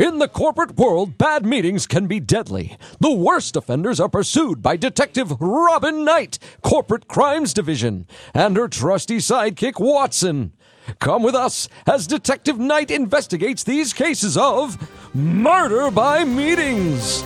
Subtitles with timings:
[0.00, 2.78] In the corporate world, bad meetings can be deadly.
[3.00, 9.18] The worst offenders are pursued by Detective Robin Knight, Corporate Crimes Division, and her trusty
[9.18, 10.54] sidekick Watson.
[11.00, 17.22] Come with us as Detective Knight investigates these cases of murder by meetings.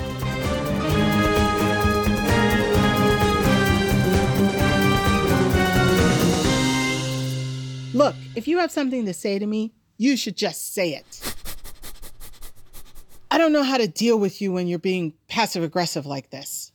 [7.94, 11.23] Look, if you have something to say to me, you should just say it.
[13.34, 16.70] I don't know how to deal with you when you're being passive aggressive like this.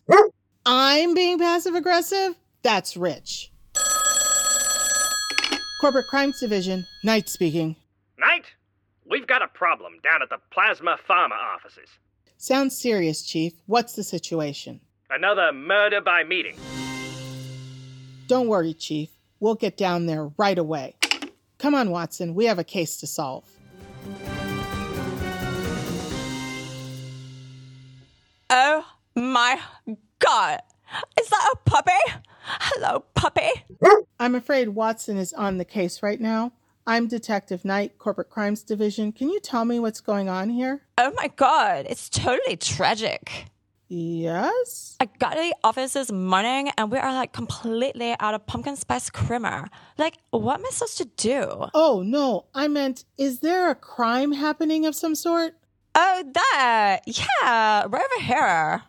[0.66, 2.36] I'm being passive aggressive?
[2.64, 3.50] That's rich.
[5.80, 7.78] Corporate Crimes Division, Knight speaking.
[8.18, 8.44] Knight,
[9.10, 11.88] we've got a problem down at the Plasma Pharma offices.
[12.36, 13.54] Sounds serious, Chief.
[13.66, 14.82] What's the situation?
[15.10, 16.58] Another murder by meeting.
[18.28, 19.10] Don't worry, Chief.
[19.40, 20.96] We'll get down there right away.
[21.58, 22.36] Come on, Watson.
[22.36, 23.46] We have a case to solve.
[29.56, 30.62] My god.
[31.20, 31.92] Is that a puppy?
[32.42, 33.50] Hello, puppy.
[34.20, 36.54] I'm afraid Watson is on the case right now.
[36.88, 39.12] I'm Detective Knight, Corporate Crimes Division.
[39.12, 40.82] Can you tell me what's going on here?
[40.98, 43.46] Oh my god, it's totally tragic.
[43.88, 44.98] Yes?
[45.00, 48.76] I got to the office this morning and we are like completely out of pumpkin
[48.76, 49.68] spice creamer.
[49.98, 51.66] Like, what am I supposed to do?
[51.74, 52.46] Oh, no.
[52.54, 55.54] I meant, is there a crime happening of some sort?
[55.96, 57.00] Oh, that.
[57.08, 58.84] Yeah, right over here.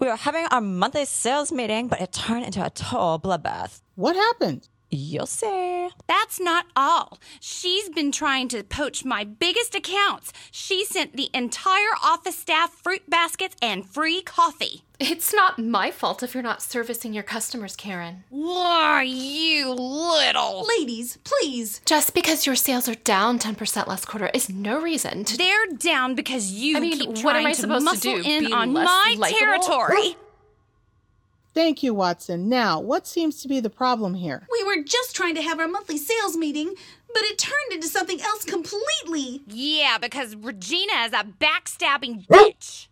[0.00, 3.80] We were having our monthly sales meeting, but it turned into a total bloodbath.
[3.96, 4.68] What happened?
[4.90, 5.88] You'll see.
[6.06, 7.18] That's not all.
[7.40, 10.32] She's been trying to poach my biggest accounts.
[10.50, 14.84] She sent the entire office staff fruit baskets and free coffee.
[14.98, 18.24] It's not my fault if you're not servicing your customers, Karen.
[18.34, 20.66] Are you little?
[20.78, 21.80] Ladies, please.
[21.84, 25.36] Just because your sales are down 10% last quarter is no reason to.
[25.36, 28.22] They're down because you I mean, keep what trying am I to supposed to muscle
[28.22, 29.38] do, in be on my likable?
[29.38, 30.16] territory.
[31.58, 32.48] Thank you, Watson.
[32.48, 34.46] Now, what seems to be the problem here?
[34.48, 36.72] We were just trying to have our monthly sales meeting,
[37.12, 39.42] but it turned into something else completely.
[39.48, 42.86] yeah, because Regina is a backstabbing bitch.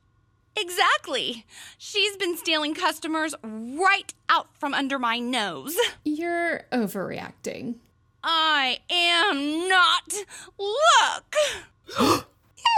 [0.57, 1.47] Exactly.
[1.79, 5.77] She's been stealing customers right out from under my nose.
[6.05, 7.77] You're overreacting.
[8.25, 10.13] I am not.
[10.59, 11.37] Look!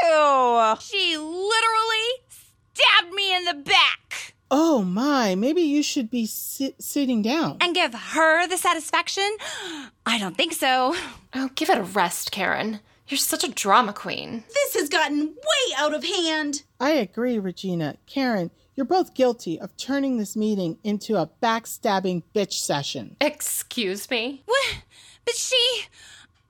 [0.03, 0.77] Ew.
[0.81, 2.09] She literally
[2.75, 3.98] stabbed me in the back.
[4.51, 7.59] Oh my, maybe you should be sit- sitting down.
[7.61, 9.29] And give her the satisfaction?
[10.07, 10.95] I don't think so.
[11.35, 12.81] Oh, give it a rest, Karen.
[13.09, 14.45] You're such a drama queen.
[14.53, 16.63] This has gotten way out of hand.
[16.81, 17.97] I agree, Regina.
[18.07, 23.17] Karen, you're both guilty of turning this meeting into a backstabbing bitch session.
[23.21, 24.43] Excuse me?
[24.47, 24.77] What?
[25.25, 25.83] But she.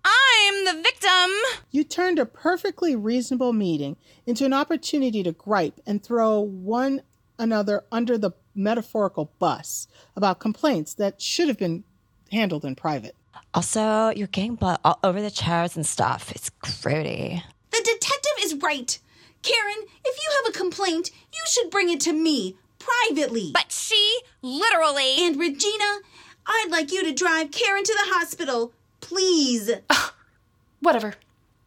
[0.04, 1.30] I'm the victim.
[1.70, 7.02] You turned a perfectly reasonable meeting into an opportunity to gripe and throw one
[7.38, 11.84] another under the metaphorical bus about complaints that should have been
[12.32, 13.14] handled in private.
[13.54, 16.30] Also, you're getting blood all over the chairs and stuff.
[16.32, 17.42] It's grody.
[17.70, 18.98] The detective is right.
[19.42, 23.50] Karen, if you have a complaint, you should bring it to me privately.
[23.52, 25.24] But she literally.
[25.24, 26.00] and Regina,
[26.46, 28.72] I'd like you to drive Karen to the hospital.
[29.00, 29.70] Please.
[30.80, 31.14] Whatever.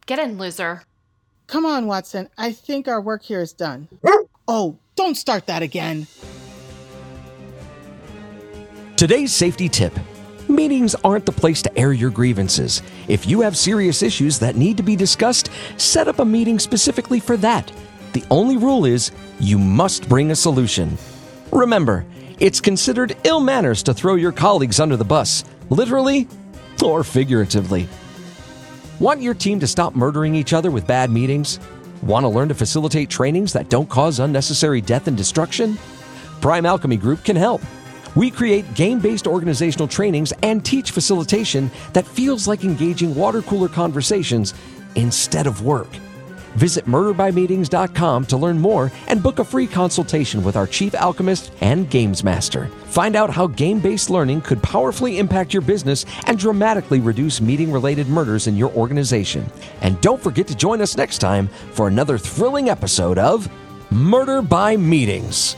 [0.06, 0.82] Get in, loser.
[1.46, 2.28] Come on, Watson.
[2.38, 3.88] I think our work here is done.
[4.48, 6.06] Oh, don't start that again.
[8.96, 9.92] Today's safety tip
[10.48, 12.82] meetings aren't the place to air your grievances.
[13.08, 17.20] If you have serious issues that need to be discussed, set up a meeting specifically
[17.20, 17.72] for that.
[18.12, 19.10] The only rule is
[19.40, 20.98] you must bring a solution.
[21.50, 22.04] Remember,
[22.38, 26.28] it's considered ill manners to throw your colleagues under the bus, literally
[26.84, 27.88] or figuratively.
[29.00, 31.58] Want your team to stop murdering each other with bad meetings?
[32.02, 35.78] Want to learn to facilitate trainings that don't cause unnecessary death and destruction?
[36.40, 37.62] Prime Alchemy Group can help.
[38.16, 43.68] We create game based organizational trainings and teach facilitation that feels like engaging water cooler
[43.68, 44.52] conversations
[44.96, 45.86] instead of work.
[46.56, 51.88] Visit murderbymeetings.com to learn more and book a free consultation with our chief alchemist and
[51.88, 52.66] games master.
[52.86, 57.72] Find out how game based learning could powerfully impact your business and dramatically reduce meeting
[57.72, 59.46] related murders in your organization.
[59.80, 63.48] And don't forget to join us next time for another thrilling episode of
[63.90, 65.56] Murder by Meetings.